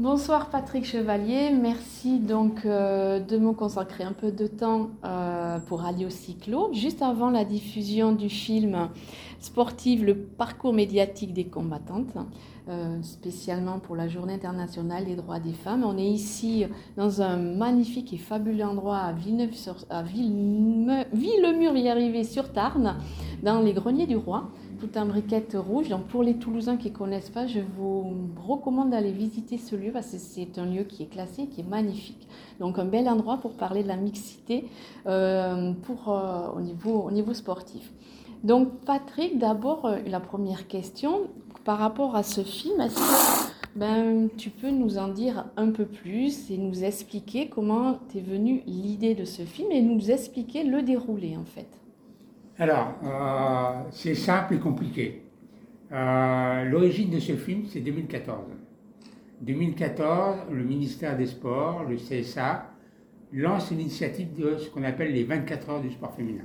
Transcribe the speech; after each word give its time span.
Bonsoir 0.00 0.48
Patrick 0.48 0.86
Chevalier, 0.86 1.50
merci 1.50 2.20
donc 2.20 2.64
euh, 2.64 3.20
de 3.20 3.36
me 3.36 3.52
consacrer 3.52 4.02
un 4.02 4.14
peu 4.14 4.32
de 4.32 4.46
temps 4.46 4.88
euh, 5.04 5.58
pour 5.58 5.80
Radio 5.80 6.08
Cyclo. 6.08 6.70
Juste 6.72 7.02
avant 7.02 7.28
la 7.28 7.44
diffusion 7.44 8.12
du 8.12 8.30
film 8.30 8.88
sportif 9.40 10.00
Le 10.00 10.16
parcours 10.16 10.72
médiatique 10.72 11.34
des 11.34 11.44
combattantes, 11.44 12.16
euh, 12.70 12.96
spécialement 13.02 13.78
pour 13.78 13.94
la 13.94 14.08
Journée 14.08 14.32
internationale 14.32 15.04
des 15.04 15.16
droits 15.16 15.38
des 15.38 15.52
femmes. 15.52 15.84
On 15.84 15.98
est 15.98 16.08
ici 16.08 16.64
dans 16.96 17.20
un 17.20 17.36
magnifique 17.36 18.14
et 18.14 18.16
fabuleux 18.16 18.64
endroit 18.64 19.00
à 19.00 19.12
Villeneuve, 19.12 19.50
à 19.90 20.02
Villemur, 20.02 21.76
y 21.76 21.90
arriver 21.90 22.24
sur 22.24 22.50
Tarn, 22.54 22.96
dans 23.42 23.60
les 23.60 23.74
greniers 23.74 24.06
du 24.06 24.16
roi 24.16 24.50
tout 24.80 24.96
en 24.98 25.06
briquette 25.06 25.54
rouge. 25.54 25.88
Donc 25.88 26.06
pour 26.06 26.22
les 26.22 26.34
Toulousains 26.34 26.76
qui 26.76 26.90
ne 26.90 26.96
connaissent 26.96 27.30
pas, 27.30 27.46
je 27.46 27.60
vous 27.76 28.12
recommande 28.46 28.90
d'aller 28.90 29.12
visiter 29.12 29.58
ce 29.58 29.76
lieu 29.76 29.92
parce 29.92 30.10
que 30.10 30.18
c'est 30.18 30.58
un 30.58 30.66
lieu 30.66 30.84
qui 30.84 31.02
est 31.02 31.06
classé, 31.06 31.46
qui 31.46 31.60
est 31.60 31.68
magnifique. 31.68 32.26
Donc 32.58 32.78
un 32.78 32.84
bel 32.84 33.08
endroit 33.08 33.36
pour 33.36 33.52
parler 33.52 33.82
de 33.82 33.88
la 33.88 33.96
mixité 33.96 34.64
euh, 35.06 35.72
pour, 35.82 36.12
euh, 36.12 36.48
au, 36.56 36.60
niveau, 36.60 37.02
au 37.02 37.10
niveau 37.10 37.34
sportif. 37.34 37.92
Donc 38.42 38.80
Patrick, 38.86 39.38
d'abord 39.38 39.84
euh, 39.84 39.98
la 40.06 40.20
première 40.20 40.66
question 40.66 41.28
par 41.64 41.78
rapport 41.78 42.16
à 42.16 42.22
ce 42.22 42.40
film. 42.40 42.80
Est-ce 42.80 42.96
que 42.96 43.50
ben, 43.76 44.28
tu 44.36 44.50
peux 44.50 44.70
nous 44.70 44.98
en 44.98 45.08
dire 45.08 45.46
un 45.56 45.70
peu 45.70 45.84
plus 45.84 46.50
et 46.50 46.56
nous 46.56 46.82
expliquer 46.82 47.48
comment 47.48 47.98
t'es 48.08 48.20
venue 48.20 48.62
l'idée 48.66 49.14
de 49.14 49.24
ce 49.24 49.42
film 49.42 49.70
et 49.70 49.82
nous 49.82 50.10
expliquer 50.10 50.64
le 50.64 50.82
déroulé 50.82 51.36
en 51.36 51.44
fait? 51.44 51.79
Alors, 52.60 52.94
euh, 53.02 53.88
c'est 53.90 54.14
simple 54.14 54.52
et 54.52 54.58
compliqué. 54.58 55.22
Euh, 55.92 56.64
l'origine 56.64 57.08
de 57.08 57.18
ce 57.18 57.32
film, 57.32 57.64
c'est 57.64 57.80
2014. 57.80 58.38
2014, 59.40 60.40
le 60.52 60.62
ministère 60.62 61.16
des 61.16 61.24
Sports, 61.24 61.84
le 61.88 61.96
CSA, 61.96 62.70
lance 63.32 63.70
l'initiative 63.70 64.34
de 64.38 64.58
ce 64.58 64.68
qu'on 64.68 64.82
appelle 64.82 65.14
les 65.14 65.24
24 65.24 65.70
heures 65.70 65.80
du 65.80 65.90
sport 65.90 66.14
féminin. 66.14 66.44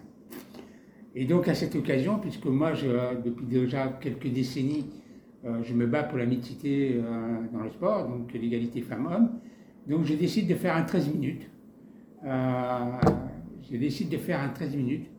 Et 1.15 1.25
donc 1.25 1.49
à 1.49 1.53
cette 1.53 1.75
occasion, 1.75 2.17
puisque 2.19 2.45
moi, 2.45 2.71
depuis 2.71 3.45
déjà 3.45 3.89
quelques 3.99 4.31
décennies, 4.31 4.85
euh, 5.43 5.63
je 5.63 5.73
me 5.73 5.85
bats 5.85 6.03
pour 6.03 6.17
la 6.17 6.25
mixité 6.25 6.97
dans 7.51 7.59
le 7.59 7.69
sport, 7.71 8.07
donc 8.07 8.31
l'égalité 8.31 8.79
femmes-hommes, 8.79 9.31
donc 9.85 10.05
je 10.05 10.13
décide 10.13 10.47
de 10.47 10.55
faire 10.55 10.77
un 10.77 10.83
13 10.83 11.13
minutes. 11.13 11.49
je 12.23 13.75
décide 13.75 14.07
de 14.07 14.17
faire 14.17 14.39
un 14.39 14.47
13 14.47 14.77
minutes 14.77 15.09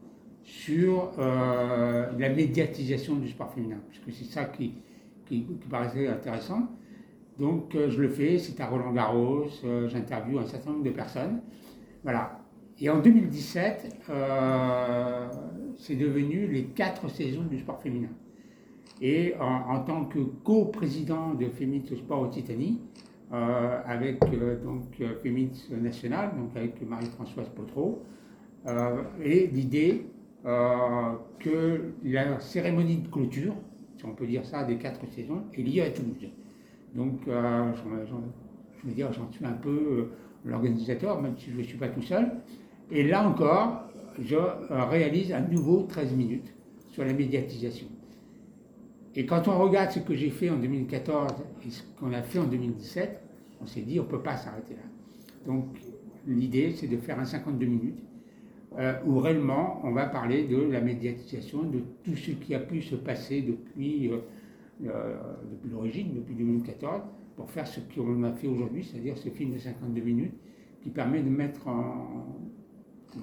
sur 0.46 1.12
euh, 1.18 2.06
la 2.16 2.28
médiatisation 2.28 3.16
du 3.16 3.28
sport 3.28 3.52
féminin, 3.52 3.78
puisque 3.88 4.16
c'est 4.16 4.32
ça 4.32 4.44
qui, 4.44 4.74
qui, 5.26 5.44
paraissait 5.68 6.06
intéressant. 6.06 6.68
Donc 7.38 7.74
euh, 7.74 7.90
je 7.90 8.00
le 8.00 8.08
fais, 8.08 8.38
c'est 8.38 8.58
à 8.60 8.66
Roland 8.66 8.92
Garros, 8.92 9.46
euh, 9.64 9.88
j'interviewe 9.88 10.38
un 10.38 10.46
certain 10.46 10.70
nombre 10.70 10.84
de 10.84 10.90
personnes. 10.90 11.40
Voilà. 12.04 12.38
Et 12.78 12.88
en 12.90 13.00
2017, 13.00 14.04
c'est 15.78 15.96
devenu 15.96 16.46
les 16.46 16.64
quatre 16.64 17.08
saisons 17.08 17.44
du 17.44 17.58
sport 17.58 17.80
féminin. 17.80 18.10
Et 19.00 19.34
en, 19.40 19.80
tant 19.80 20.04
que 20.04 20.18
co-président 20.18 21.32
de 21.32 21.46
Féministe 21.46 21.96
Sport 21.96 22.20
Occitanie, 22.20 22.82
avec 23.30 24.20
donc 24.62 24.82
Féministe 25.22 25.70
National, 25.70 26.32
donc 26.36 26.54
avec 26.54 26.86
Marie-Françoise 26.86 27.48
Potreau, 27.48 28.02
et 29.24 29.46
l'idée 29.46 30.04
euh, 30.04 30.15
que 30.44 31.92
la 32.04 32.40
cérémonie 32.40 32.98
de 32.98 33.08
clôture, 33.08 33.54
si 33.96 34.04
on 34.04 34.14
peut 34.14 34.26
dire 34.26 34.44
ça, 34.44 34.64
des 34.64 34.76
quatre 34.76 35.00
saisons, 35.10 35.42
est 35.54 35.62
liée 35.62 35.82
à 35.82 35.90
Toulouse. 35.90 36.28
Donc, 36.94 37.20
euh, 37.28 37.72
je 37.74 38.88
veux 38.88 38.94
dire, 38.94 39.12
j'en 39.12 39.30
suis 39.30 39.44
un 39.44 39.52
peu 39.52 39.70
euh, 39.70 40.04
l'organisateur, 40.44 41.20
même 41.20 41.36
si 41.36 41.50
je 41.50 41.58
ne 41.58 41.62
suis 41.62 41.76
pas 41.76 41.88
tout 41.88 42.02
seul. 42.02 42.30
Et 42.90 43.02
là 43.02 43.28
encore, 43.28 43.82
je 44.18 44.36
réalise 44.70 45.32
un 45.32 45.40
nouveau 45.40 45.82
13 45.82 46.12
minutes 46.12 46.54
sur 46.90 47.04
la 47.04 47.12
médiatisation. 47.12 47.88
Et 49.14 49.26
quand 49.26 49.48
on 49.48 49.58
regarde 49.58 49.90
ce 49.90 49.98
que 49.98 50.14
j'ai 50.14 50.30
fait 50.30 50.50
en 50.50 50.56
2014 50.56 51.32
et 51.66 51.70
ce 51.70 51.82
qu'on 51.98 52.12
a 52.12 52.22
fait 52.22 52.38
en 52.38 52.44
2017, 52.44 53.20
on 53.62 53.66
s'est 53.66 53.80
dit 53.80 53.98
on 53.98 54.04
ne 54.04 54.08
peut 54.08 54.22
pas 54.22 54.36
s'arrêter 54.36 54.74
là. 54.74 54.82
Donc 55.46 55.66
l'idée, 56.26 56.72
c'est 56.76 56.86
de 56.86 56.96
faire 56.96 57.18
un 57.18 57.24
52 57.24 57.66
minutes 57.66 57.98
euh, 58.78 58.92
où 59.06 59.20
réellement 59.20 59.80
on 59.84 59.92
va 59.92 60.04
parler 60.04 60.44
de 60.44 60.58
la 60.70 60.82
médiatisation, 60.82 61.62
de 61.62 61.80
tout 62.04 62.14
ce 62.14 62.32
qui 62.32 62.54
a 62.54 62.58
pu 62.58 62.82
se 62.82 62.94
passer 62.94 63.40
depuis, 63.40 64.10
euh, 64.10 64.18
euh, 64.84 65.16
l'origine, 65.70 66.12
depuis 66.14 66.34
2014, 66.34 67.00
pour 67.36 67.50
faire 67.50 67.66
ce 67.66 67.80
qu'on 67.80 68.22
a 68.24 68.32
fait 68.32 68.48
aujourd'hui, 68.48 68.84
c'est-à-dire 68.84 69.16
ce 69.16 69.30
film 69.30 69.54
de 69.54 69.58
52 69.58 70.02
minutes 70.02 70.34
qui 70.82 70.90
permet 70.90 71.22
de 71.22 71.30
mettre 71.30 71.66
en, 71.66 72.26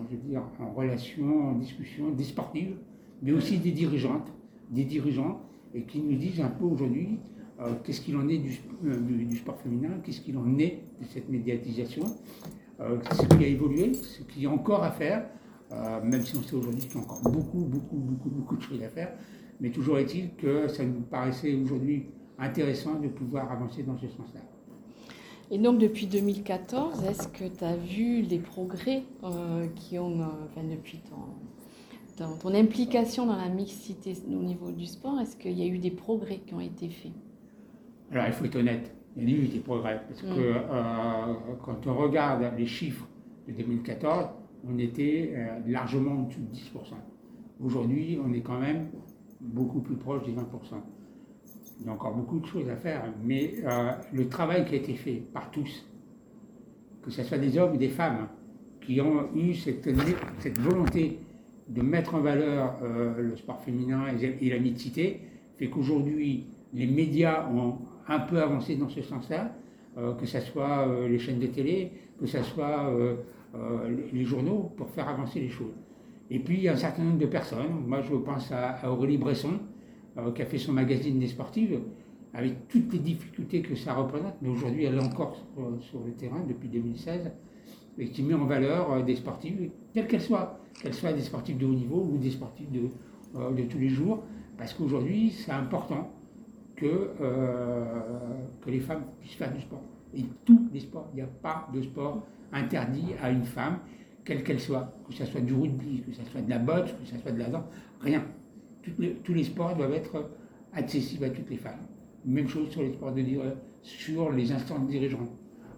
je 0.09 0.15
dire, 0.27 0.41
en 0.59 0.71
relation, 0.73 1.49
en 1.49 1.53
discussion 1.53 2.09
des 2.09 2.23
sportives, 2.23 2.75
mais 3.21 3.31
aussi 3.31 3.59
des 3.59 3.71
dirigeantes, 3.71 4.33
des 4.71 4.85
dirigeants, 4.85 5.39
et 5.75 5.83
qui 5.83 6.01
nous 6.01 6.17
disent 6.17 6.41
un 6.41 6.49
peu 6.49 6.65
aujourd'hui 6.65 7.19
qu'est-ce 7.83 8.01
qu'il 8.01 8.17
en 8.17 8.27
est 8.27 8.39
du, 8.39 8.57
du 9.25 9.37
sport 9.37 9.59
féminin, 9.61 9.89
qu'est-ce 10.03 10.21
qu'il 10.21 10.37
en 10.37 10.57
est 10.57 10.79
de 10.99 11.05
cette 11.05 11.29
médiatisation, 11.29 12.03
ce 12.79 13.37
qui 13.37 13.43
a 13.43 13.47
évolué, 13.47 13.93
ce 13.93 14.23
qui 14.23 14.43
est 14.43 14.47
encore 14.47 14.83
à 14.83 14.91
faire, 14.91 15.25
euh, 15.73 16.01
même 16.03 16.23
si 16.23 16.35
on 16.35 16.43
sait 16.43 16.55
aujourd'hui 16.55 16.81
qu'il 16.81 16.95
y 16.95 16.97
a 16.97 17.01
encore 17.01 17.21
beaucoup, 17.21 17.59
beaucoup, 17.59 17.95
beaucoup, 17.95 18.29
beaucoup 18.29 18.55
de 18.57 18.61
choses 18.61 18.81
à 18.83 18.89
faire. 18.89 19.11
Mais 19.59 19.71
toujours 19.71 19.97
est-il 19.97 20.35
que 20.35 20.67
ça 20.67 20.83
nous 20.83 21.01
paraissait 21.01 21.53
aujourd'hui 21.55 22.07
intéressant 22.37 22.99
de 22.99 23.07
pouvoir 23.07 23.51
avancer 23.51 23.83
dans 23.83 23.97
ce 23.97 24.07
sens-là. 24.07 24.41
Et 25.51 25.57
donc 25.57 25.79
depuis 25.79 26.07
2014, 26.07 27.03
est-ce 27.05 27.27
que 27.27 27.45
tu 27.45 27.63
as 27.63 27.75
vu 27.75 28.21
les 28.21 28.39
progrès 28.39 29.03
euh, 29.23 29.67
qui 29.75 29.99
ont, 29.99 30.21
euh, 30.21 30.25
enfin, 30.49 30.61
depuis 30.69 30.99
ton, 32.17 32.25
ton, 32.41 32.53
implication 32.53 33.25
dans 33.25 33.35
la 33.35 33.49
mixité 33.49 34.15
au 34.27 34.43
niveau 34.43 34.71
du 34.71 34.85
sport, 34.85 35.19
est-ce 35.19 35.35
qu'il 35.37 35.57
y 35.57 35.63
a 35.63 35.67
eu 35.67 35.77
des 35.77 35.91
progrès 35.91 36.37
qui 36.45 36.53
ont 36.53 36.59
été 36.59 36.89
faits? 36.89 37.11
Alors 38.11 38.25
il 38.27 38.33
faut 38.33 38.45
être 38.45 38.55
honnête, 38.55 38.93
il 39.15 39.29
y 39.29 39.33
a 39.33 39.37
eu 39.37 39.47
des 39.47 39.59
progrès, 39.59 40.01
parce 40.07 40.21
que 40.21 40.51
mm. 40.51 41.37
quand 41.63 41.87
on 41.87 41.95
regarde 41.95 42.51
les 42.57 42.65
chiffres 42.67 43.07
de 43.47 43.53
2014, 43.53 44.29
on 44.67 44.77
était 44.77 45.33
euh, 45.35 45.59
largement 45.67 46.11
en 46.11 46.23
dessous 46.23 46.39
de 46.41 46.55
10%. 46.55 46.93
Aujourd'hui, 47.63 48.19
on 48.23 48.33
est 48.33 48.41
quand 48.41 48.59
même 48.59 48.87
beaucoup 49.39 49.81
plus 49.81 49.95
proche 49.95 50.23
des 50.25 50.31
20%. 50.31 50.41
Il 51.79 51.87
y 51.87 51.89
a 51.89 51.93
encore 51.93 52.15
beaucoup 52.15 52.39
de 52.39 52.45
choses 52.45 52.69
à 52.69 52.75
faire, 52.75 53.03
mais 53.23 53.55
euh, 53.65 53.91
le 54.13 54.27
travail 54.29 54.65
qui 54.65 54.75
a 54.75 54.77
été 54.77 54.93
fait 54.93 55.23
par 55.33 55.51
tous, 55.51 55.85
que 57.01 57.11
ce 57.11 57.23
soit 57.23 57.37
des 57.37 57.57
hommes 57.57 57.73
ou 57.73 57.77
des 57.77 57.89
femmes, 57.89 58.27
qui 58.81 58.99
ont 59.01 59.33
eu 59.35 59.53
cette, 59.53 59.87
volonté 60.59 61.19
de 61.69 61.81
mettre 61.81 62.15
en 62.15 62.19
valeur 62.19 62.75
euh, 62.83 63.21
le 63.21 63.35
sport 63.35 63.61
féminin 63.63 64.05
et, 64.19 64.49
la 64.49 64.59
mixité, 64.59 65.21
fait 65.57 65.69
qu'aujourd'hui, 65.69 66.47
les 66.73 66.87
médias 66.87 67.49
ont 67.49 67.77
un 68.07 68.19
peu 68.19 68.41
avancé 68.41 68.75
dans 68.75 68.89
ce 68.89 69.01
sens-là, 69.01 69.55
que 69.95 70.25
ce 70.25 70.39
soit 70.39 70.87
les 71.07 71.19
chaînes 71.19 71.39
de 71.39 71.47
télé, 71.47 71.91
que 72.19 72.25
ce 72.25 72.41
soit 72.41 72.91
euh, 73.55 74.07
les 74.11 74.23
journaux 74.23 74.71
pour 74.75 74.89
faire 74.89 75.07
avancer 75.07 75.39
les 75.39 75.49
choses. 75.49 75.75
Et 76.31 76.39
puis, 76.39 76.55
il 76.55 76.63
y 76.63 76.69
a 76.69 76.73
un 76.73 76.77
certain 76.77 77.03
nombre 77.03 77.19
de 77.19 77.27
personnes. 77.27 77.85
Moi, 77.85 78.01
je 78.01 78.15
pense 78.15 78.51
à, 78.51 78.91
Aurélie 78.91 79.19
Bresson, 79.19 79.59
euh, 80.17 80.31
qui 80.31 80.41
a 80.41 80.45
fait 80.47 80.57
son 80.57 80.73
magazine 80.73 81.19
des 81.19 81.27
sportives, 81.27 81.79
avec 82.33 82.67
toutes 82.67 82.91
les 82.91 82.97
difficultés 82.97 83.61
que 83.61 83.75
ça 83.75 83.93
représente, 83.93 84.33
mais 84.41 84.49
aujourd'hui, 84.49 84.85
elle 84.85 84.95
est 84.95 85.03
encore 85.03 85.37
sur, 85.81 85.99
le 86.03 86.13
terrain 86.13 86.43
depuis 86.47 86.67
2016, 86.67 87.31
et 87.99 88.09
qui 88.09 88.23
met 88.23 88.33
en 88.33 88.45
valeur 88.45 88.91
euh, 88.91 89.01
des 89.03 89.17
sportives, 89.17 89.69
quelles 89.93 90.07
qu'elles 90.07 90.21
soient, 90.21 90.59
qu'elles 90.81 90.95
soient 90.95 91.13
des 91.13 91.21
sportives 91.21 91.57
de 91.59 91.67
haut 91.67 91.75
niveau 91.75 92.09
ou 92.11 92.17
des 92.17 92.31
sportives 92.31 92.71
de, 92.71 92.89
de 93.55 93.63
tous 93.65 93.77
les 93.77 93.89
jours, 93.89 94.23
parce 94.57 94.73
qu'aujourd'hui, 94.73 95.29
c'est 95.29 95.51
important 95.51 96.11
que, 96.75 97.11
que 98.61 98.69
les 98.69 98.79
femmes 98.79 99.03
puissent 99.19 99.35
faire 99.35 99.53
du 99.53 99.61
sport. 99.61 99.83
Et 100.15 100.25
tous 100.45 100.69
les 100.71 100.79
sports, 100.79 101.07
il 101.13 101.17
n'y 101.17 101.21
a 101.21 101.27
pas 101.27 101.67
de 101.73 101.81
sport 101.81 102.23
interdit 102.51 103.13
à 103.21 103.31
une 103.31 103.45
femme, 103.45 103.79
quelle 104.23 104.43
qu'elle 104.43 104.59
soit, 104.59 104.93
que 105.07 105.13
ce 105.13 105.25
soit 105.25 105.41
du 105.41 105.53
rugby, 105.53 106.01
que 106.01 106.13
ce 106.13 106.23
soit 106.23 106.41
de 106.41 106.49
la 106.49 106.59
boxe, 106.59 106.91
que 106.91 107.05
ce 107.05 107.17
soit 107.17 107.31
de 107.31 107.39
la 107.39 107.49
danse, 107.49 107.65
rien. 107.99 108.23
tous 109.23 109.33
les 109.33 109.43
sports 109.43 109.75
doivent 109.75 109.93
être 109.93 110.29
accessibles 110.73 111.25
à 111.25 111.29
toutes 111.29 111.49
les 111.49 111.57
femmes. 111.57 111.79
Même 112.25 112.47
chose 112.47 112.69
sur 112.69 112.81
les 112.81 112.93
sports 112.93 113.11
de 113.11 113.23
sur 113.81 114.31
les 114.31 114.51
instances 114.51 114.87
dirigeantes. 114.87 115.29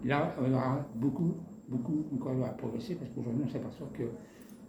Là, 0.04 0.34
on 0.40 0.52
aura 0.52 0.86
beaucoup, 0.94 1.34
beaucoup 1.68 2.04
encore 2.14 2.44
à 2.44 2.50
progresser 2.50 2.94
parce 2.94 3.10
qu'aujourd'hui, 3.10 3.44
on 3.46 3.52
s'aperçoit 3.52 3.88
que 3.94 4.04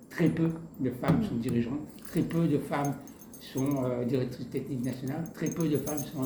très 0.09 0.29
peu 0.29 0.49
de 0.79 0.89
femmes 0.89 1.23
sont 1.23 1.35
dirigeantes, 1.35 1.85
très 2.03 2.21
peu 2.21 2.47
de 2.47 2.57
femmes 2.57 2.95
sont 3.39 3.83
euh, 3.83 4.05
directrices 4.05 4.49
techniques 4.49 4.83
nationales, 4.83 5.23
très 5.33 5.47
peu 5.47 5.67
de 5.67 5.77
femmes 5.77 5.99
sont 5.99 6.23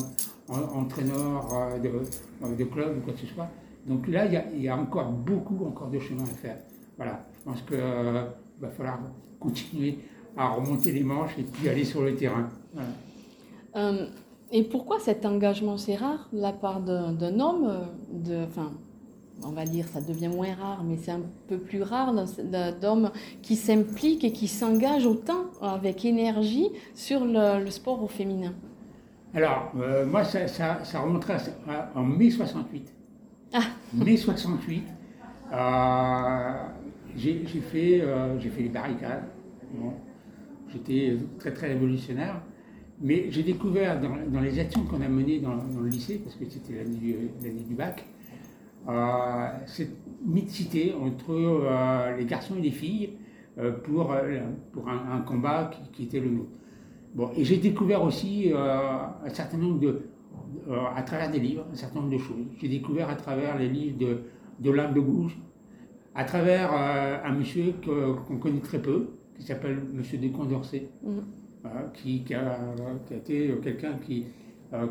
entraîneurs 0.48 1.48
euh, 1.54 1.78
de, 1.78 1.88
euh, 1.88 2.56
de 2.56 2.64
clubs 2.64 2.98
ou 2.98 3.00
quoi 3.00 3.12
que 3.12 3.20
ce 3.20 3.26
soit. 3.26 3.48
Donc 3.86 4.06
là, 4.08 4.26
il 4.26 4.62
y, 4.62 4.68
a, 4.68 4.76
encore 4.76 5.10
beaucoup 5.10 5.64
encore 5.66 5.90
de 5.90 5.98
chemin 5.98 6.22
à 6.22 6.26
faire. 6.26 6.58
Voilà. 6.96 7.26
Je 7.38 7.44
pense 7.44 7.62
qu'il 7.62 7.78
va 7.78 8.70
falloir 8.70 9.00
continuer 9.40 9.98
à 10.36 10.50
remonter 10.50 10.92
les 10.92 11.02
manches 11.02 11.36
et 11.38 11.42
puis 11.42 11.68
aller 11.68 11.84
sur 11.84 12.02
le 12.02 12.14
terrain. 12.14 12.48
et 14.52 14.62
pourquoi 14.62 15.00
cet 15.00 15.26
engagement? 15.26 15.76
C'est 15.78 15.96
rare 15.96 16.28
de 16.32 16.40
la 16.40 16.52
part 16.52 16.80
d'un 16.80 17.40
homme, 17.40 17.88
de, 18.12 18.44
enfin, 18.44 18.70
on 19.42 19.50
va 19.50 19.64
dire, 19.64 19.86
ça 19.88 20.00
devient 20.00 20.28
moins 20.28 20.54
rare, 20.54 20.84
mais 20.84 20.96
c'est 20.96 21.10
un 21.10 21.22
peu 21.48 21.58
plus 21.58 21.82
rare 21.82 22.14
d'hommes 22.80 23.10
qui 23.42 23.56
s'impliquent 23.56 24.24
et 24.24 24.32
qui 24.32 24.48
s'engagent 24.48 25.06
autant 25.06 25.46
avec 25.60 26.04
énergie 26.04 26.68
sur 26.94 27.24
le, 27.24 27.68
sport 27.70 28.02
au 28.02 28.08
féminin. 28.08 28.52
Alors, 29.34 29.72
euh, 29.76 30.04
moi, 30.06 30.24
ça, 30.24 30.46
ça, 30.46 31.00
remonterait 31.00 31.38
en 31.94 32.02
mai 32.02 32.30
68. 32.30 32.92
Ah. 33.54 33.60
Mai 33.94 34.16
68, 34.16 34.84
euh, 35.52 36.52
j'ai 37.16 37.44
fait, 37.44 38.00
euh, 38.02 38.38
fait 38.40 38.62
les 38.62 38.68
barricades. 38.68 39.24
J'étais 40.72 41.16
très 41.38 41.52
très 41.52 41.68
révolutionnaire. 41.68 42.40
Mais 43.02 43.26
j'ai 43.30 43.42
découvert 43.42 44.00
dans, 44.00 44.40
les 44.40 44.58
actions 44.60 44.84
qu'on 44.84 45.00
a 45.00 45.08
menées 45.08 45.40
dans, 45.40 45.56
le 45.56 45.88
lycée, 45.88 46.20
parce 46.22 46.36
que 46.36 46.44
c'était 46.48 46.74
l'année 46.74 47.64
du 47.68 47.74
bac, 47.74 48.04
euh, 48.04 48.04
cette 49.66 49.96
mixité 50.24 50.94
entre 50.94 51.32
euh, 51.32 52.16
les 52.16 52.24
garçons 52.24 52.56
et 52.58 52.62
les 52.62 52.70
filles 52.70 53.10
euh, 53.58 53.72
pour, 53.72 54.14
pour 54.72 54.88
un, 54.88 55.20
combat 55.20 55.70
qui, 55.92 56.04
était 56.04 56.20
le 56.20 56.30
nôtre. 56.30 56.58
Bon, 57.14 57.30
et 57.36 57.44
j'ai 57.44 57.58
découvert 57.58 58.02
aussi 58.02 58.50
un 58.54 59.28
certain 59.28 59.58
nombre 59.58 59.80
de, 59.80 60.00
à 60.96 61.02
travers 61.02 61.30
des 61.30 61.40
livres, 61.40 61.66
un 61.70 61.76
certain 61.76 62.00
nombre 62.00 62.12
de 62.12 62.18
choses. 62.18 62.46
J'ai 62.58 62.68
découvert 62.68 63.10
à 63.10 63.16
travers 63.16 63.58
les 63.58 63.68
livres 63.68 63.98
de, 63.98 64.18
de 64.60 64.70
l'Arbre 64.70 64.94
de 64.94 65.02
à 66.14 66.24
travers 66.24 66.72
un 66.72 67.32
monsieur 67.32 67.74
qu'on 67.84 68.38
connaît 68.38 68.60
très 68.60 68.80
peu, 68.80 69.10
qui 69.38 69.44
s'appelle 69.44 69.78
Monsieur 69.92 70.18
de 70.18 70.28
Condorcet, 70.28 70.88
mmh. 71.02 71.68
qui, 71.92 72.24
qui, 72.24 72.34
a, 72.34 72.58
qui, 73.06 73.12
a, 73.12 73.16
été 73.18 73.54
quelqu'un 73.62 73.92
qui, 74.06 74.24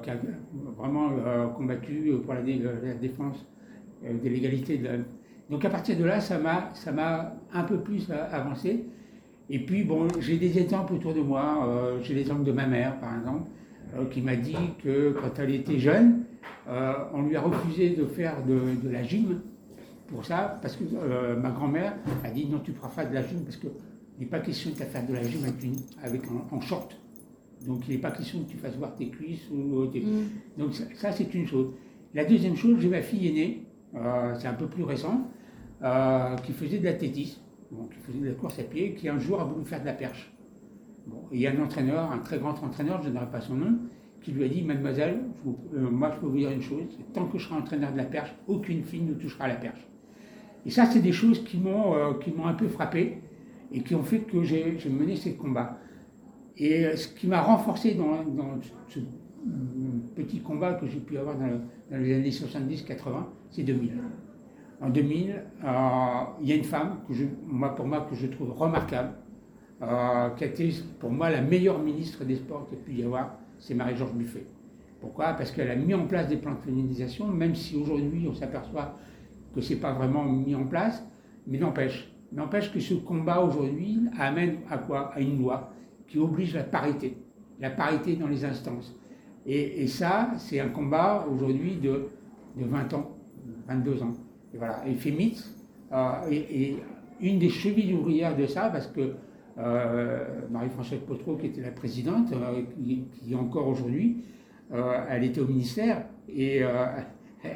qui, 0.03 0.09
a 0.09 0.15
vraiment 0.77 1.09
combattu 1.55 2.11
pour 2.23 2.35
la, 2.35 2.41
la 2.41 2.93
défense 2.93 3.47
euh, 3.50 3.50
de 4.03 4.29
l'égalité. 4.29 4.77
De 4.77 4.87
Donc 5.49 5.65
à 5.65 5.69
partir 5.69 5.97
de 5.97 6.03
là, 6.03 6.21
ça 6.21 6.37
m'a, 6.37 6.69
ça 6.73 6.91
m'a 6.91 7.33
un 7.53 7.63
peu 7.63 7.79
plus 7.79 8.09
avancé. 8.31 8.85
Et 9.49 9.59
puis, 9.59 9.83
bon, 9.83 10.07
j'ai 10.19 10.37
des 10.37 10.57
exemples 10.59 10.93
autour 10.93 11.13
de 11.13 11.21
moi. 11.21 11.67
Euh, 11.67 11.99
j'ai 12.01 12.13
l'exemple 12.13 12.43
de 12.43 12.51
ma 12.51 12.67
mère, 12.67 12.99
par 12.99 13.17
exemple, 13.17 13.49
euh, 13.97 14.05
qui 14.05 14.21
m'a 14.21 14.35
dit 14.35 14.55
que 14.83 15.11
quand 15.11 15.39
elle 15.39 15.53
était 15.53 15.79
jeune, 15.79 16.23
on 17.13 17.23
lui 17.23 17.35
a 17.35 17.41
refusé 17.41 17.89
de 17.89 18.05
faire 18.05 18.35
de, 18.45 18.89
la 18.89 19.03
gym 19.03 19.41
pour 20.07 20.25
ça, 20.25 20.57
parce 20.61 20.77
que 20.77 20.83
ma 21.35 21.49
grand-mère 21.49 21.93
a 22.23 22.29
dit 22.29 22.45
non, 22.45 22.59
tu 22.59 22.71
ne 22.71 22.75
feras 22.75 22.89
pas 22.89 23.05
de 23.05 23.13
la 23.13 23.27
gym 23.27 23.43
parce 23.43 23.57
qu'il 23.57 23.71
n'est 24.19 24.25
pas 24.25 24.39
question 24.39 24.71
de 24.71 24.75
faire 24.75 25.05
de 25.05 25.13
la 25.13 25.23
gym 25.23 25.43
avec, 25.43 25.63
une, 25.63 25.75
avec 26.01 26.21
en, 26.51 26.61
short. 26.61 26.95
Donc 27.67 27.81
il 27.87 27.95
n'est 27.95 28.01
pas 28.01 28.11
question 28.11 28.39
que 28.43 28.51
tu 28.51 28.57
fasses 28.57 28.75
voir 28.77 28.95
tes 28.95 29.09
cuisses. 29.09 29.49
Ou, 29.51 29.85
mm. 29.85 29.89
Donc 30.57 30.75
ça, 30.75 30.83
ça 30.95 31.11
c'est 31.11 31.33
une 31.33 31.47
chose. 31.47 31.73
La 32.13 32.23
deuxième 32.23 32.55
chose, 32.55 32.77
j'ai 32.79 32.89
ma 32.89 33.01
fille 33.01 33.27
aînée 33.27 33.63
euh, 33.95 34.33
c'est 34.35 34.47
un 34.47 34.53
peu 34.53 34.67
plus 34.67 34.83
récent, 34.83 35.29
euh, 35.83 36.35
qui 36.37 36.53
faisait 36.53 36.79
de 36.79 36.85
l'athlétisme, 36.85 37.41
qui 37.91 37.97
faisait 37.99 38.19
de 38.19 38.27
la 38.27 38.33
course 38.33 38.59
à 38.59 38.63
pied, 38.63 38.93
qui 38.93 39.09
un 39.09 39.19
jour 39.19 39.41
a 39.41 39.43
voulu 39.43 39.65
faire 39.65 39.81
de 39.81 39.85
la 39.85 39.93
perche. 39.93 40.31
il 41.31 41.39
y 41.39 41.47
a 41.47 41.51
un 41.51 41.61
entraîneur, 41.61 42.11
un 42.11 42.19
très 42.19 42.37
grand 42.37 42.61
entraîneur, 42.63 43.01
je 43.01 43.09
ne 43.09 43.13
donnerai 43.13 43.31
pas 43.31 43.41
son 43.41 43.55
nom, 43.55 43.79
qui 44.21 44.31
lui 44.31 44.43
a 44.43 44.47
dit 44.47 44.61
Mademoiselle, 44.61 45.21
euh, 45.73 45.89
moi 45.89 46.11
je 46.13 46.19
peux 46.19 46.27
vous 46.27 46.37
dire 46.37 46.51
une 46.51 46.61
chose, 46.61 46.83
tant 47.13 47.25
que 47.25 47.37
je 47.37 47.45
serai 47.45 47.55
entraîneur 47.55 47.91
de 47.91 47.97
la 47.97 48.05
perche, 48.05 48.33
aucune 48.47 48.83
fille 48.83 49.01
ne 49.01 49.13
touchera 49.13 49.47
la 49.47 49.55
perche. 49.55 49.87
Et 50.65 50.69
ça, 50.69 50.85
c'est 50.85 50.99
des 50.99 51.11
choses 51.11 51.43
qui 51.43 51.57
m'ont 51.57 51.95
un 52.45 52.53
peu 52.53 52.67
frappé 52.67 53.17
et 53.71 53.81
qui 53.81 53.95
ont 53.95 54.03
fait 54.03 54.19
que 54.19 54.43
j'ai 54.43 54.77
mené 54.89 55.15
ces 55.15 55.35
combats. 55.35 55.79
Et 56.55 56.95
ce 56.95 57.07
qui 57.07 57.25
m'a 57.27 57.41
renforcé 57.41 57.95
dans, 57.95 58.23
dans, 58.23 58.59
ce 58.87 58.99
petit 60.15 60.39
combat 60.39 60.73
que 60.73 60.87
j'ai 60.87 60.99
pu 60.99 61.17
avoir 61.17 61.35
dans, 61.37 61.47
les 61.91 62.15
années 62.15 62.29
70-80, 62.29 63.25
c'est 63.49 63.63
2000. 63.63 63.93
En 64.81 64.89
2000, 64.89 65.29
euh, 65.63 65.67
il 66.41 66.47
y 66.47 66.51
a 66.51 66.55
une 66.55 66.63
femme, 66.63 66.97
que 67.07 67.13
je, 67.13 67.25
moi, 67.45 67.75
pour 67.75 67.85
moi, 67.85 68.07
que 68.09 68.15
je 68.15 68.27
trouve 68.27 68.51
remarquable, 68.51 69.13
euh, 69.81 70.29
qui 70.31 70.43
a 70.43 70.47
été 70.47 70.73
pour 70.99 71.11
moi 71.11 71.29
la 71.29 71.41
meilleure 71.41 71.79
ministre 71.79 72.23
des 72.23 72.35
Sports 72.35 72.67
qu'il 72.67 72.77
pu 72.79 72.93
y 72.93 73.03
avoir, 73.03 73.37
c'est 73.59 73.73
Marie-Georges 73.73 74.13
Buffet. 74.13 74.45
Pourquoi? 74.99 75.33
Parce 75.33 75.51
qu'elle 75.51 75.69
a 75.69 75.75
mis 75.75 75.93
en 75.93 76.05
place 76.05 76.27
des 76.27 76.37
plans 76.37 76.53
de 76.53 76.59
féminisation, 76.59 77.27
même 77.27 77.55
si 77.55 77.75
aujourd'hui 77.75 78.27
on 78.29 78.33
s'aperçoit 78.33 78.97
que 79.53 79.61
ce 79.61 79.73
n'est 79.73 79.79
pas 79.79 79.93
vraiment 79.93 80.23
mis 80.23 80.55
en 80.55 80.65
place, 80.65 81.03
mais 81.47 81.57
n'empêche. 81.57 82.11
N'empêche 82.31 82.71
que 82.71 82.79
ce 82.79 82.93
combat 82.93 83.41
aujourd'hui 83.41 83.99
amène 84.17 84.59
à 84.69 84.77
quoi? 84.77 85.11
À 85.13 85.19
une 85.19 85.39
loi 85.39 85.73
qui 86.07 86.17
oblige 86.19 86.53
la 86.53 86.63
parité, 86.63 87.17
la 87.59 87.69
parité 87.69 88.15
dans 88.15 88.27
les 88.27 88.45
instances. 88.45 88.95
Et, 89.45 89.87
ça, 89.87 90.31
c'est 90.37 90.59
un 90.59 90.69
combat 90.69 91.25
aujourd'hui 91.31 91.75
de, 91.75 92.09
20 92.55 92.93
ans, 92.93 93.17
22 93.67 94.03
ans. 94.03 94.13
Et 94.53 94.57
voilà. 94.57 94.83
Et 94.85 94.95
euh, 95.93 96.29
est, 96.29 96.75
une 97.19 97.39
des 97.39 97.49
chevilles 97.49 97.93
ouvrières 97.93 98.35
de 98.35 98.45
ça 98.45 98.69
parce 98.69 98.87
que 98.87 99.13
euh, 99.57 100.25
Marie-Françoise 100.49 101.01
Potreau, 101.01 101.35
qui 101.37 101.47
était 101.47 101.61
la 101.61 101.71
présidente, 101.71 102.31
euh, 102.33 102.61
qui, 102.75 103.05
est 103.31 103.35
encore 103.35 103.67
aujourd'hui, 103.67 104.23
elle 105.09 105.25
était 105.25 105.41
au 105.41 105.47
ministère 105.47 106.05
et 106.33 106.61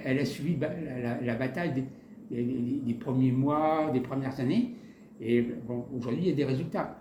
elle 0.04 0.20
a 0.20 0.26
suivi 0.26 0.58
la, 0.60 1.36
bataille 1.36 1.86
des, 2.30 2.94
premiers 2.96 3.32
mois, 3.32 3.90
des 3.94 4.02
premières 4.02 4.38
années. 4.42 4.76
Et 5.22 5.46
aujourd'hui, 5.96 6.24
il 6.24 6.30
y 6.30 6.32
a 6.34 6.36
des 6.36 6.44
résultats. 6.44 7.00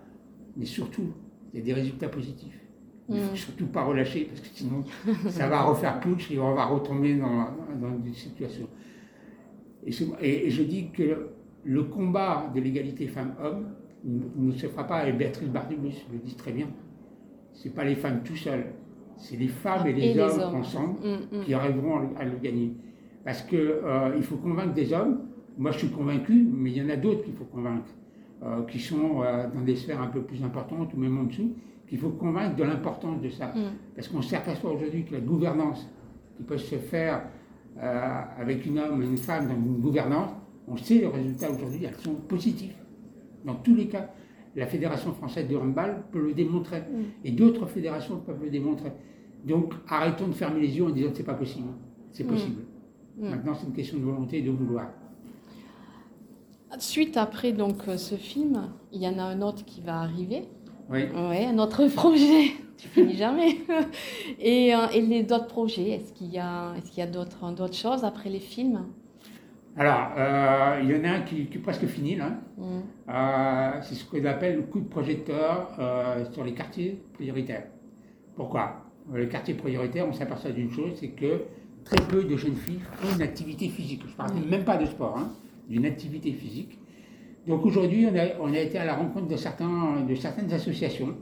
Mais 0.55 0.65
surtout, 0.65 1.11
il 1.53 1.59
y 1.59 1.61
a 1.63 1.65
des 1.65 1.73
résultats 1.73 2.07
positifs. 2.07 2.64
Il 3.07 3.15
ne 3.15 3.21
faut 3.21 3.33
mm. 3.33 3.37
surtout 3.37 3.67
pas 3.67 3.83
relâcher 3.83 4.25
parce 4.25 4.41
que 4.41 4.47
sinon 4.47 4.83
ça 5.29 5.47
va 5.47 5.61
refaire 5.61 5.99
putsch 5.99 6.31
et 6.31 6.39
on 6.39 6.55
va 6.55 6.65
retomber 6.65 7.15
dans, 7.15 7.49
dans 7.79 7.95
des 7.99 8.13
situations. 8.13 8.67
Et, 9.85 10.49
je 10.49 10.63
dis 10.63 10.89
que 10.91 11.29
le 11.63 11.83
combat 11.83 12.51
de 12.53 12.59
l'égalité 12.59 13.07
femmes-hommes 13.07 13.67
ne 14.03 14.51
se 14.51 14.67
fera 14.67 14.85
pas, 14.85 15.07
et 15.07 15.13
Béatrice 15.13 15.49
Bardubus 15.49 16.05
le 16.11 16.19
dit 16.19 16.35
très 16.35 16.51
bien, 16.51 16.67
ce 17.53 17.67
n'est 17.67 17.73
pas 17.73 17.83
les 17.83 17.95
femmes 17.95 18.21
tout 18.23 18.35
seules, 18.35 18.65
c'est 19.17 19.37
les 19.37 19.47
femmes 19.47 19.87
et, 19.87 19.93
les, 19.93 20.19
hommes, 20.19 20.55
ensemble 20.55 20.99
mm, 21.03 21.37
mm. 21.37 21.41
qui 21.43 21.53
arriveront 21.53 22.15
à 22.17 22.25
le, 22.25 22.37
gagner. 22.41 22.73
Parce 23.23 23.41
qu'il 23.41 23.59
euh, 23.59 24.21
faut 24.21 24.37
convaincre 24.37 24.73
des 24.73 24.93
hommes, 24.93 25.21
moi 25.57 25.71
je 25.71 25.79
suis 25.79 25.89
convaincu, 25.89 26.47
mais 26.51 26.71
il 26.71 26.77
y 26.77 26.81
en 26.81 26.89
a 26.89 26.97
d'autres 26.97 27.23
qu'il 27.23 27.33
faut 27.33 27.45
convaincre, 27.45 27.89
euh, 28.43 28.63
qui 28.63 28.79
sont 28.79 29.23
euh, 29.23 29.47
dans 29.53 29.61
des 29.61 29.75
sphères 29.75 30.01
un 30.01 30.07
peu 30.07 30.21
plus 30.21 30.43
importantes 30.43 30.93
ou 30.93 30.97
même 30.97 31.17
en 31.17 31.23
dessous, 31.23 31.55
qu'il 31.87 31.99
faut 31.99 32.09
convaincre 32.09 32.55
de 32.55 32.63
l'importance 32.63 33.21
de 33.21 33.29
ça. 33.29 33.47
Mm. 33.47 33.73
Parce 33.95 34.07
qu'on 34.07 34.21
s'aperçoit 34.21 34.71
aujourd'hui 34.71 35.03
que 35.03 35.13
la 35.13 35.19
gouvernance 35.19 35.87
qui 36.35 36.43
peut 36.43 36.57
se 36.57 36.75
faire 36.75 37.23
euh, 37.77 38.21
avec 38.37 38.65
une 38.65 38.79
homme 38.79 39.01
et 39.01 39.05
une 39.05 39.17
femme 39.17 39.47
dans 39.47 39.55
une 39.55 39.79
gouvernance, 39.79 40.31
on 40.67 40.77
sait 40.77 40.95
les 40.95 41.07
résultats 41.07 41.51
aujourd'hui, 41.51 41.85
elles 41.85 41.95
sont 41.95 42.15
positifs. 42.15 42.75
Dans 43.43 43.55
tous 43.55 43.75
les 43.75 43.87
cas, 43.87 44.09
la 44.55 44.65
Fédération 44.65 45.13
française 45.13 45.47
de 45.47 45.55
handball 45.55 46.03
peut 46.11 46.21
le 46.21 46.33
démontrer. 46.33 46.79
Mm. 46.79 47.03
Et 47.23 47.31
d'autres 47.31 47.65
fédérations 47.67 48.17
peuvent 48.17 48.41
le 48.43 48.49
démontrer. 48.49 48.91
Donc 49.45 49.73
arrêtons 49.87 50.27
de 50.27 50.33
fermer 50.33 50.61
les 50.61 50.77
yeux 50.77 50.85
en 50.85 50.89
disant 50.89 51.09
que 51.09 51.15
ce 51.15 51.19
n'est 51.19 51.25
pas 51.25 51.33
possible. 51.33 51.67
C'est 52.11 52.23
mm. 52.23 52.27
possible. 52.27 52.61
Maintenant, 53.17 53.53
c'est 53.55 53.67
une 53.67 53.73
question 53.73 53.97
de 53.97 54.03
volonté 54.03 54.39
et 54.39 54.41
de 54.41 54.51
vouloir. 54.51 54.89
Suite 56.79 57.15
après 57.15 57.53
donc 57.53 57.83
ce 57.95 58.15
film, 58.15 58.69
il 58.91 59.01
y 59.01 59.07
en 59.07 59.17
a 59.19 59.23
un 59.23 59.41
autre 59.41 59.63
qui 59.63 59.81
va 59.81 60.01
arriver, 60.01 60.49
oui. 60.89 61.05
Ouais, 61.13 61.51
notre 61.51 61.87
projet. 61.95 62.51
Tu 62.77 62.87
finis 62.89 63.15
jamais. 63.15 63.57
et, 64.39 64.75
euh, 64.75 64.87
et 64.93 65.01
les 65.01 65.23
d'autres 65.23 65.47
projets, 65.47 65.89
est-ce 65.91 66.13
qu'il 66.13 66.31
y 66.31 66.39
a, 66.39 66.73
est-ce 66.77 66.91
qu'il 66.91 66.99
y 66.99 67.07
a 67.07 67.09
d'autres, 67.09 67.51
d'autres 67.51 67.75
choses 67.75 68.03
après 68.03 68.29
les 68.29 68.39
films? 68.39 68.85
Alors, 69.77 70.11
euh, 70.17 70.79
il 70.83 70.89
y 70.89 70.95
en 70.95 71.03
a 71.03 71.17
un 71.17 71.21
qui, 71.21 71.41
est 71.41 71.57
presque 71.59 71.85
fini 71.85 72.15
là. 72.15 72.31
Mm. 72.57 72.63
Euh, 73.09 73.71
c'est 73.81 73.95
ce 73.95 74.05
qu'on 74.05 74.23
appelle 74.25 74.55
le 74.57 74.61
coup 74.63 74.79
de 74.79 74.87
projecteur 74.87 75.71
sur 76.31 76.43
les 76.43 76.53
quartiers 76.53 77.01
prioritaires. 77.13 77.63
Pourquoi? 78.35 78.81
Les 79.13 79.27
quartiers 79.27 79.53
prioritaires, 79.53 80.07
on 80.07 80.13
s'aperçoit 80.13 80.51
d'une 80.51 80.71
chose, 80.71 80.93
c'est 80.95 81.09
que 81.09 81.43
très 81.83 82.01
peu 82.07 82.23
de 82.23 82.35
jeunes 82.35 82.55
filles 82.55 82.79
font 82.93 83.15
une 83.15 83.21
activité 83.21 83.69
physique. 83.69 84.01
Je 84.05 84.11
ne 84.11 84.17
parle 84.17 84.33
mm. 84.33 84.49
même 84.49 84.63
pas 84.63 84.77
de 84.77 84.85
sport, 84.85 85.17
hein, 85.17 85.29
d'une 85.69 85.85
activité 85.85 86.31
physique. 86.33 86.79
Donc 87.47 87.65
aujourd'hui, 87.65 88.07
on 88.11 88.15
a, 88.17 88.25
on 88.39 88.53
a, 88.53 88.59
été 88.59 88.77
à 88.77 88.85
la 88.85 88.95
rencontre 88.95 89.27
de, 89.27 89.35
certains, 89.35 90.01
de 90.07 90.15
certaines 90.15 90.51
associations 90.51 91.15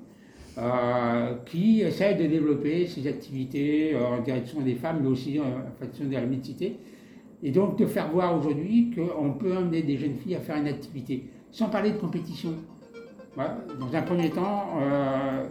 euh, 0.58 1.34
qui 1.46 1.82
essaient 1.82 2.15
de 2.15 2.27
développer 2.27 2.88
ces 2.88 3.08
activités 3.08 3.94
euh, 3.94 4.06
en 4.06 4.22
direction 4.22 4.62
des 4.62 4.75
femmes, 4.75 5.00
mais 5.01 5.10
aussi 5.10 5.39
en 5.39 5.80
direction 5.80 6.06
de 6.06 6.13
la 6.13 6.22
mixité. 6.22 6.77
Et 7.42 7.51
donc 7.51 7.77
de 7.77 7.86
faire 7.86 8.10
voir 8.10 8.38
aujourd'hui 8.38 8.92
qu'on 8.96 9.32
peut 9.32 9.56
amener 9.56 9.82
des 9.82 9.98
jeunes 9.98 10.15
filles 10.15 10.36
à 10.36 10.39
faire 10.39 10.56
une 10.56 10.68
activité, 10.68 11.25
sans 11.51 11.68
parler 11.68 11.92
de 11.92 11.98
compétition. 11.98 12.51
Dans 13.36 13.96
un 13.96 14.01
premier 14.03 14.30
temps, 14.30 14.65
euh, 14.80 15.44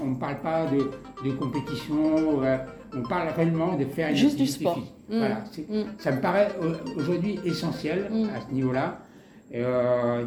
on 0.00 0.06
ne 0.06 0.14
parle 0.14 0.40
pas 0.40 0.66
de, 0.66 0.88
de 1.28 1.34
compétition, 1.34 1.96
on 2.94 3.02
parle 3.02 3.28
réellement 3.34 3.76
de 3.76 3.84
faire 3.84 4.10
une 4.10 4.14
Juste 4.14 4.40
activité 4.40 4.64
du 4.70 4.80
sport. 4.80 4.94
Voilà, 5.08 5.34
mmh. 5.40 5.98
ça 5.98 6.12
me 6.12 6.20
paraît 6.20 6.48
aujourd'hui 6.96 7.40
essentiel 7.44 8.08
mmh. 8.10 8.24
à 8.36 8.40
ce 8.48 8.54
niveau-là. 8.54 9.00
Euh, 9.54 10.26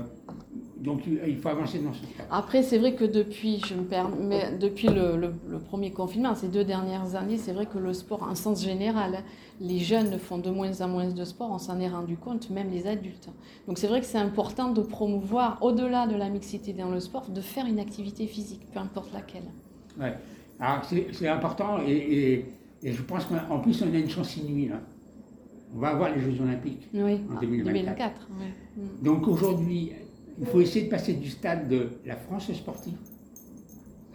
donc 0.77 1.03
il 1.05 1.37
faut 1.37 1.49
avancer 1.49 1.77
dans 1.79 1.93
ce 1.93 1.99
sens. 1.99 2.09
Après, 2.31 2.63
c'est 2.63 2.79
vrai 2.79 2.95
que 2.95 3.05
depuis, 3.05 3.61
je 3.67 3.75
me 3.75 3.83
permets, 3.83 4.57
depuis 4.57 4.87
le, 4.87 5.15
le, 5.15 5.59
premier 5.59 5.91
confinement, 5.91 6.33
ces 6.33 6.47
deux 6.47 6.63
dernières 6.63 7.15
années, 7.15 7.37
c'est 7.37 7.51
vrai 7.51 7.67
que 7.67 7.77
le 7.77 7.93
sport, 7.93 8.23
en 8.23 8.33
sens 8.33 8.63
général, 8.63 9.19
les 9.59 9.77
jeunes 9.77 10.17
font 10.17 10.39
de 10.39 10.49
moins 10.49 10.81
en 10.81 10.87
moins 10.87 11.07
de 11.07 11.23
sport, 11.23 11.51
on 11.51 11.59
s'en 11.59 11.79
est 11.79 11.87
rendu 11.87 12.17
compte, 12.17 12.49
même 12.49 12.71
les 12.71 12.87
adultes. 12.87 13.29
Donc 13.67 13.77
c'est 13.77 13.87
vrai 13.87 13.99
que 13.99 14.07
c'est 14.07 14.17
important 14.17 14.71
de 14.71 14.81
promouvoir, 14.81 15.59
au-delà 15.61 16.07
de 16.07 16.15
la 16.15 16.29
mixité 16.29 16.73
dans 16.73 16.89
le 16.89 16.99
sport, 16.99 17.29
de 17.29 17.41
faire 17.41 17.67
une 17.67 17.79
activité 17.79 18.25
physique, 18.25 18.65
peu 18.73 18.79
importe 18.79 19.13
laquelle. 19.13 19.43
Ouais. 19.99 20.15
Alors 20.59 20.83
c'est 20.85 21.27
important 21.27 21.79
et, 21.85 22.45
et, 22.83 22.91
je 22.91 23.01
pense 23.03 23.25
qu'en 23.25 23.59
plus 23.59 23.81
on 23.83 23.93
a 23.93 23.97
une 23.97 24.09
chance 24.09 24.37
inouïe 24.37 24.69
là. 24.69 24.79
On 25.75 25.79
va 25.79 25.89
avoir 25.89 26.13
les 26.13 26.21
Jeux 26.21 26.41
Olympiques 26.41 26.89
en 26.93 27.39
2024. 27.39 28.29
Mm. 28.29 29.03
Donc 29.03 29.27
aujourd'hui, 29.27 29.91
il 30.39 30.45
faut 30.45 30.61
essayer 30.61 30.85
de 30.85 30.89
passer 30.89 31.13
du 31.13 31.29
stade 31.29 31.69
de 31.69 31.89
la 32.05 32.15
France 32.15 32.51
sportive 32.51 32.97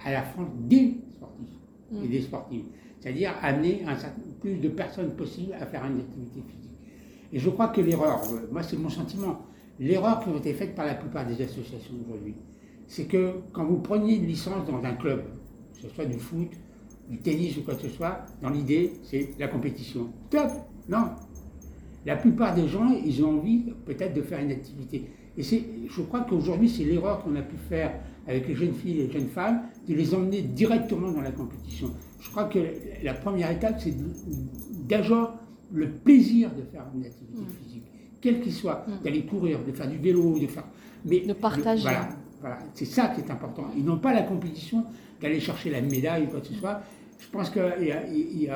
à 0.05 0.13
la 0.13 0.23
France 0.23 0.49
des 0.61 0.95
sportifs 1.15 1.49
et 1.93 2.07
mm. 2.07 2.11
des 2.11 2.21
sportives. 2.21 2.65
C'est-à-dire 3.01 3.35
amener 3.43 3.85
un 3.87 3.95
plus 4.41 4.57
de 4.57 4.69
personnes 4.69 5.15
possibles 5.15 5.53
à 5.55 5.67
faire 5.67 5.85
une 5.85 6.01
activité 6.01 6.43
physique. 6.49 6.71
Et 7.33 7.39
je 7.39 7.51
crois 7.51 7.69
que 7.69 7.81
l'erreur, 7.81 8.23
moi 8.53 8.63
c'est 8.63 8.77
mon 8.77 8.89
sentiment, 8.89 9.47
l'erreur 9.81 10.21
qui 10.21 10.31
a 10.31 10.37
été 10.37 10.55
faite 10.55 10.75
par 10.75 10.87
la 10.87 10.95
plupart 10.95 11.27
des 11.27 11.43
associations 11.43 11.95
aujourd'hui, 12.07 12.35
c'est 12.87 13.05
que 13.05 13.35
quand 13.53 13.65
vous 13.65 13.79
preniez 13.79 14.17
une 14.17 14.27
licence 14.27 14.65
dans 14.67 14.83
un 14.85 14.95
club, 14.95 15.25
que 15.75 15.83
ce 15.83 15.89
soit 15.89 16.07
du 16.07 16.19
foot, 16.19 16.51
du 17.09 17.19
tennis 17.19 17.57
ou 17.57 17.63
quoi 17.63 17.75
que 17.75 17.83
ce 17.83 17.89
soit, 17.89 18.27
dans 18.43 18.51
l'idée, 18.51 18.93
c'est 19.03 19.31
la 19.39 19.49
compétition. 19.49 20.09
Top 20.31 20.51
Non 20.89 21.07
la 22.07 22.17
plupart 22.17 22.55
des 22.55 22.69
gens, 22.69 22.89
ils 23.05 23.25
ont 23.25 23.39
envie 23.39 23.65
peut-être 23.85 24.15
de 24.15 24.23
faire 24.23 24.39
une 24.39 24.53
activité. 24.53 25.07
Et 25.37 25.43
je 25.43 26.03
crois 26.03 26.21
qu'aujourd'hui, 26.21 26.69
c'est 26.69 26.85
l'erreur 26.85 27.23
qu'on 27.23 27.35
a 27.35 27.43
pu 27.43 27.57
faire 27.69 27.93
avec 28.29 28.49
les 28.49 28.55
jeunes 28.55 28.73
filles 28.75 29.01
et 29.01 29.07
les 29.07 29.13
jeunes 29.13 29.29
femmes, 29.29 29.63
de 29.89 29.95
les 29.95 30.15
emmener 30.15 30.43
directement 30.43 31.11
dans 31.11 31.21
la 31.21 31.33
compétition. 31.33 31.91
Je 32.21 32.31
crois 32.31 32.45
que 32.45 32.59
la 33.03 33.15
première 33.15 33.51
étape, 33.51 33.81
c'est 33.81 33.95
d'avoir 34.89 35.37
le 35.73 35.91
plaisir 35.91 36.51
de 36.51 36.63
faire 36.63 36.85
une 36.95 37.05
activité 37.05 37.43
mm. 37.43 37.65
physique, 37.65 37.85
quel 38.21 38.41
qu'il 38.41 38.53
soit, 38.53 38.85
mm. 38.87 39.05
d'aller 39.05 39.23
courir, 39.25 39.59
de 39.65 39.73
faire 39.73 39.89
du 39.89 39.99
vélo, 39.99 40.39
de 40.39 40.47
faire... 40.47 40.65
Mais 41.05 41.21
de 41.21 41.33
partager. 41.33 41.83
voilà, 41.83 42.09
voilà. 42.41 42.59
c'est 42.75 42.85
ça 42.85 43.09
qui 43.09 43.21
est 43.21 43.31
important. 43.31 43.67
Ils 43.77 43.85
n'ont 43.85 43.99
pas 43.99 44.13
la 44.13 44.23
compétition 44.23 44.85
d'aller 45.21 45.39
chercher 45.41 45.71
la 45.71 45.81
médaille 45.81 46.25
ou 46.25 46.27
quoi 46.29 46.41
que 46.41 46.49
ce 46.49 46.55
soit. 46.55 46.81
Je 47.19 47.29
pense 47.29 47.51
qu'il 47.51 47.63
y, 47.81 48.45
y, 48.45 48.51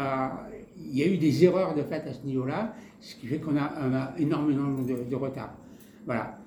y, 0.83 1.03
a 1.03 1.07
eu 1.07 1.17
des 1.19 1.45
erreurs 1.45 1.75
de 1.75 1.83
fait 1.83 2.03
à 2.07 2.13
ce 2.13 2.25
niveau-là 2.25 2.75
ce 3.01 3.15
qui 3.17 3.27
fait 3.27 3.39
qu'on 3.39 3.57
a, 3.57 4.13
énormément 4.19 4.83
de, 4.83 5.15
retard. 5.17 5.55
Voilà. 6.05 6.39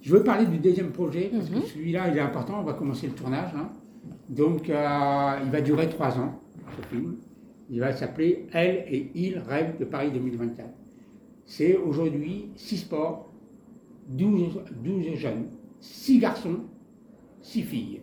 Je 0.00 0.12
veux 0.12 0.24
parler 0.24 0.46
du 0.46 0.58
deuxième 0.58 0.92
projet, 0.92 1.30
parce 1.32 1.50
que 1.50 1.56
mhm. 1.56 1.62
celui-là, 1.62 2.08
il 2.08 2.16
est 2.16 2.20
important, 2.20 2.60
on 2.60 2.64
va 2.64 2.72
commencer 2.72 3.06
le 3.06 3.12
tournage. 3.12 3.50
Hein. 3.54 3.68
Donc, 4.30 4.70
euh, 4.70 5.38
il 5.44 5.50
va 5.50 5.60
durer 5.60 5.88
trois 5.88 6.18
ans, 6.18 6.40
ce 6.76 6.88
film. 6.88 7.16
Il 7.68 7.80
va 7.80 7.92
s'appeler 7.92 8.46
Elle 8.52 8.84
et 8.88 9.10
il 9.14 9.38
rêvent 9.38 9.78
de 9.78 9.84
Paris 9.84 10.10
2024. 10.10 10.68
C'est 11.44 11.76
aujourd'hui 11.76 12.48
six 12.56 12.78
sports, 12.78 13.30
12, 14.08 14.60
12 14.82 15.14
jeunes, 15.16 15.46
six 15.80 16.18
garçons, 16.18 16.60
six 17.42 17.62
filles. 17.62 18.00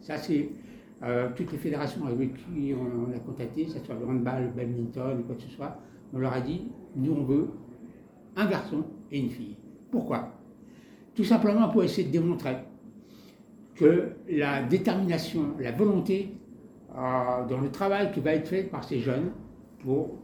Ça, 0.00 0.18
c'est 0.18 0.48
euh, 1.02 1.28
toutes 1.36 1.52
les 1.52 1.58
fédérations 1.58 2.06
avec 2.06 2.34
qui 2.34 2.74
on, 2.74 3.14
a 3.14 3.18
contacté, 3.20 3.64
que 3.64 3.70
ce 3.72 3.78
soit 3.78 3.94
le 3.94 4.06
handball, 4.06 4.44
le 4.44 4.50
badminton, 4.50 5.22
quoi 5.24 5.36
que 5.36 5.42
ce 5.42 5.50
soit. 5.50 5.78
On 6.12 6.18
leur 6.18 6.32
a 6.32 6.40
dit, 6.40 6.68
nous 6.96 7.12
on 7.12 7.24
veut 7.24 7.48
un 8.36 8.46
garçon 8.46 8.84
et 9.10 9.20
une 9.20 9.30
fille. 9.30 9.56
Pourquoi? 9.90 10.32
Tout 11.14 11.24
simplement 11.24 11.68
pour 11.68 11.84
essayer 11.84 12.06
de 12.06 12.12
démontrer 12.12 12.56
que 13.74 14.10
la 14.28 14.62
détermination, 14.62 15.54
la 15.60 15.72
volonté 15.72 16.34
euh, 16.96 17.46
dans 17.48 17.60
le 17.60 17.70
travail 17.70 18.10
qui 18.12 18.20
va 18.20 18.34
être 18.34 18.48
fait 18.48 18.64
par 18.64 18.82
ces 18.84 18.98
jeunes 18.98 19.30
pour, 19.82 20.18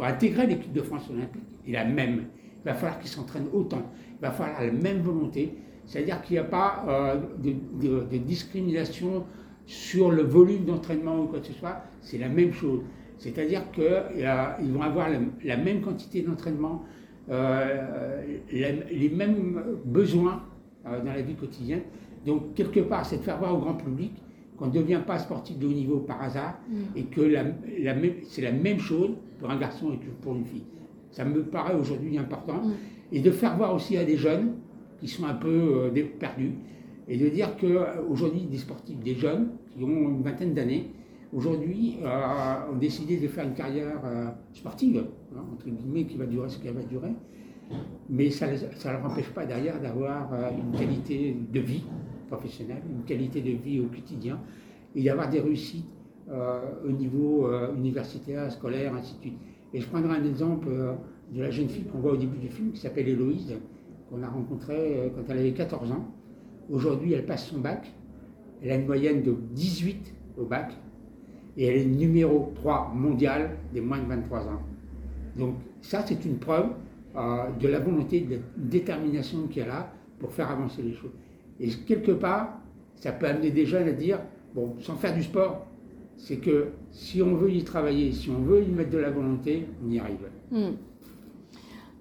intégrer 0.00 0.46
l'équipe 0.48 0.72
de 0.72 0.82
France 0.82 1.08
olympique 1.10 1.42
est 1.66 1.72
la 1.72 1.84
même. 1.84 2.24
Il 2.62 2.64
va 2.64 2.74
falloir 2.74 2.98
qu'ils 2.98 3.10
s'entraînent 3.10 3.48
autant. 3.52 3.82
Il 4.18 4.20
va 4.20 4.32
falloir 4.32 4.60
la 4.60 4.72
même 4.72 5.00
volonté. 5.00 5.56
C'est-à-dire 5.86 6.22
qu'il 6.22 6.34
n'y 6.34 6.40
a 6.40 6.44
pas 6.44 6.84
euh, 6.88 7.20
de, 7.38 8.18
discrimination 8.18 9.24
sur 9.66 10.10
le 10.10 10.22
volume 10.22 10.64
d'entraînement 10.64 11.20
ou 11.22 11.26
quoi 11.26 11.40
que 11.40 11.46
ce 11.46 11.52
soit. 11.52 11.82
C'est 12.00 12.18
la 12.18 12.28
même 12.28 12.52
chose. 12.52 12.80
C'est-à-dire 13.18 13.70
qu'ils 13.72 14.72
vont 14.72 14.82
avoir 14.82 15.08
la, 15.44 15.56
même 15.56 15.80
quantité 15.80 16.22
d'entraînement, 16.22 16.82
euh, 17.30 18.22
les 18.52 19.08
mêmes 19.08 19.62
besoins 19.84 20.42
euh, 20.86 21.00
dans 21.02 21.12
la 21.12 21.22
vie 21.22 21.34
quotidienne. 21.34 21.80
Donc, 22.26 22.54
quelque 22.54 22.80
part, 22.80 23.06
c'est 23.06 23.18
de 23.18 23.22
faire 23.22 23.38
voir 23.38 23.54
au 23.54 23.58
grand 23.58 23.74
public 23.74 24.12
qu'on 24.58 24.66
ne 24.66 24.72
devient 24.72 25.00
pas 25.06 25.18
sportif 25.18 25.58
de 25.58 25.66
haut 25.66 25.72
niveau 25.72 25.98
par 26.00 26.22
hasard 26.22 26.58
mm. 26.68 26.74
et 26.96 27.04
que 27.04 27.34
c'est 28.28 28.42
la 28.42 28.52
même 28.52 28.78
chose 28.78 29.10
pour 29.38 29.50
un 29.50 29.56
garçon 29.56 29.92
et 29.92 29.98
pour 30.20 30.34
une 30.34 30.44
fille. 30.44 30.64
Ça 31.10 31.24
me 31.24 31.42
paraît 31.42 31.74
aujourd'hui 31.74 32.18
important. 32.18 32.62
Mm. 32.62 32.72
Et 33.12 33.20
de 33.20 33.30
faire 33.30 33.56
voir 33.56 33.74
aussi 33.74 33.96
à 33.96 34.04
des 34.04 34.16
jeunes 34.16 34.54
qui 35.00 35.08
sont 35.08 35.24
un 35.24 35.34
peu 35.34 35.48
euh, 35.94 36.02
perdus 36.18 36.52
et 37.08 37.16
de 37.16 37.28
dire 37.28 37.56
qu'aujourd'hui, 37.56 38.42
des 38.42 38.58
sportifs, 38.58 38.98
des 39.00 39.14
jeunes 39.14 39.48
qui 39.76 39.84
ont 39.84 40.10
une 40.10 40.22
vingtaine 40.22 40.54
d'années, 40.54 40.90
aujourd'hui, 41.34 41.96
euh, 42.02 42.72
ont 42.72 42.76
décidé 42.76 43.18
de 43.18 43.28
faire 43.28 43.44
une 43.44 43.54
carrière 43.54 44.00
euh, 44.04 44.26
sportive, 44.52 45.04
hein, 45.36 45.40
entre 45.52 45.68
guillemets, 45.68 46.04
qui 46.04 46.16
va 46.16 46.26
durer 46.26 46.48
ce 46.48 46.58
qu'elle 46.58 46.74
va 46.74 46.82
durer. 46.82 47.12
Mais 48.08 48.30
ça 48.30 48.46
ne 48.46 48.92
leur 48.92 49.04
empêche 49.04 49.30
pas 49.30 49.44
derrière 49.44 49.80
d'avoir 49.80 50.32
euh, 50.32 50.50
une 50.50 50.78
qualité 50.78 51.36
de 51.52 51.60
vie 51.60 51.84
professionnelle, 52.28 52.82
une 52.88 53.04
qualité 53.04 53.40
de 53.42 53.50
vie 53.50 53.80
au 53.80 53.86
quotidien, 53.86 54.38
et 54.94 55.02
d'avoir 55.02 55.28
des 55.28 55.40
réussites 55.40 55.86
au 56.86 56.90
niveau 56.90 57.50
universitaire, 57.76 58.50
scolaire, 58.50 58.94
ainsi 58.94 59.14
de 59.16 59.20
suite. 59.20 59.38
Et 59.74 59.80
je 59.80 59.86
prendrai 59.86 60.16
un 60.16 60.24
exemple 60.24 60.68
de 61.32 61.42
la 61.42 61.50
jeune 61.50 61.68
fille 61.68 61.84
qu'on 61.84 61.98
voit 61.98 62.12
au 62.12 62.16
début 62.16 62.38
du 62.38 62.48
film, 62.48 62.72
qui 62.72 62.80
s'appelle 62.80 63.06
Héloïse, 63.06 63.54
qu'on 64.08 64.22
a 64.22 64.28
rencontrée 64.28 65.12
quand 65.14 65.22
elle 65.28 65.38
avait 65.38 65.52
14 65.52 65.92
ans. 65.92 66.08
Aujourd'hui, 66.70 67.12
elle 67.12 67.26
passe 67.26 67.46
son 67.46 67.58
bac. 67.58 67.92
Elle 68.62 68.70
a 68.70 68.74
une 68.76 68.86
moyenne 68.86 69.22
de 69.22 69.36
18 69.52 70.14
au 70.38 70.44
bac 70.44 70.72
et 71.56 71.66
elle 71.66 71.76
est 71.76 71.84
numéro 71.84 72.52
3 72.56 72.92
mondial 72.94 73.56
des 73.72 73.80
moins 73.80 73.98
de 73.98 74.06
23 74.06 74.48
ans. 74.48 74.62
Donc 75.36 75.56
ça, 75.82 76.02
c'est 76.06 76.24
une 76.24 76.38
preuve 76.38 76.70
euh, 77.16 77.50
de 77.60 77.68
la 77.68 77.78
volonté, 77.78 78.20
de 78.20 78.34
la 78.36 78.40
détermination 78.56 79.46
qu'elle 79.46 79.70
a 79.70 79.92
pour 80.18 80.32
faire 80.32 80.50
avancer 80.50 80.82
les 80.82 80.94
choses. 80.94 81.12
Et 81.60 81.68
quelque 81.68 82.12
part, 82.12 82.60
ça 82.96 83.12
peut 83.12 83.26
amener 83.26 83.50
des 83.50 83.66
jeunes 83.66 83.88
à 83.88 83.92
dire, 83.92 84.18
bon, 84.54 84.74
sans 84.80 84.96
faire 84.96 85.14
du 85.14 85.22
sport, 85.22 85.66
c'est 86.16 86.38
que 86.38 86.68
si 86.90 87.22
on 87.22 87.34
veut 87.34 87.50
y 87.50 87.62
travailler, 87.64 88.12
si 88.12 88.30
on 88.30 88.40
veut 88.40 88.62
y 88.62 88.68
mettre 88.68 88.90
de 88.90 88.98
la 88.98 89.10
volonté, 89.10 89.66
on 89.84 89.90
y 89.90 89.98
arrive. 89.98 90.28
Hmm. 90.50 90.76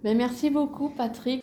Mais 0.03 0.15
merci 0.15 0.49
beaucoup, 0.49 0.89
Patrick. 0.89 1.42